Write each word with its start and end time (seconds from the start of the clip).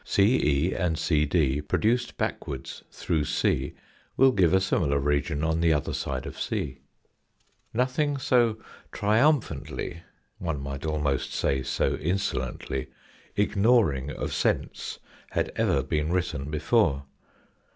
CE 0.03 0.73
and 0.73 0.97
CD 0.97 1.61
produced 1.61 2.13
lackwards 2.19 2.81
through 2.89 3.23
c 3.23 3.75
will 4.17 4.31
give 4.31 4.51
a 4.51 4.59
similar 4.59 4.97
region 4.97 5.43
on 5.43 5.61
the 5.61 5.71
other 5.71 5.93
side 5.93 6.25
of 6.25 6.39
c. 6.41 6.79
Nothing 7.71 8.17
so 8.17 8.57
triumphantly, 8.91 10.01
one 10.39 10.63
may 10.63 10.79
almost 10.79 11.33
say 11.35 11.61
so 11.61 11.97
insolently, 11.97 12.87
ignoring 13.35 14.09
of 14.09 14.33
sense 14.33 14.97
had 15.33 15.51
ever 15.55 15.83
been 15.83 16.11
written 16.11 16.49
before. 16.49 17.05